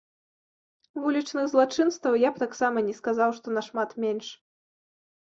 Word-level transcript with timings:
Вулічных 1.03 1.45
злачынстваў 1.53 2.13
я 2.27 2.33
б 2.33 2.45
таксама 2.47 2.77
не 2.91 2.99
сказаў, 3.03 3.29
што 3.41 3.47
нашмат 3.59 3.89
менш. 4.09 4.27